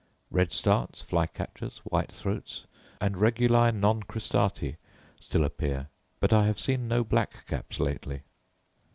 [0.31, 2.65] Red starts, fly catchers, white throats,
[2.99, 4.77] and reguli non cristati,
[5.19, 5.89] still appear;
[6.19, 8.23] but I have seen no black caps lately.